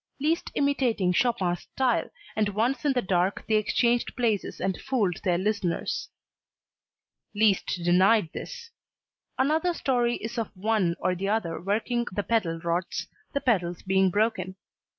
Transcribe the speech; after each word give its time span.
Liszt 0.19 0.49
imitating 0.55 1.13
Chopin's 1.13 1.59
style, 1.61 2.09
and 2.35 2.49
once 2.49 2.83
in 2.85 2.93
the 2.93 3.03
dark 3.03 3.45
they 3.47 3.53
exchanged 3.57 4.15
places 4.15 4.59
and 4.59 4.81
fooled 4.81 5.17
their 5.23 5.37
listeners. 5.37 6.09
Liszt 7.35 7.79
denied 7.83 8.31
this. 8.33 8.71
Another 9.37 9.75
story 9.75 10.15
is 10.15 10.39
of 10.39 10.49
one 10.57 10.95
or 11.01 11.13
the 11.13 11.29
other 11.29 11.61
working 11.61 12.07
the 12.11 12.23
pedal 12.23 12.59
rods 12.61 13.09
the 13.35 13.41
pedals 13.41 13.83
being 13.83 14.09
broken. 14.09 14.55